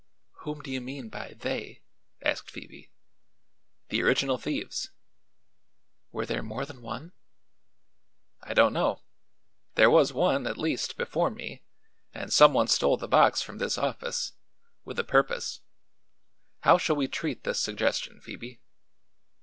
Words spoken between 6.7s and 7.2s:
one?"